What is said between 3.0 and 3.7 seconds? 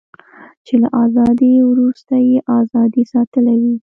ساتلې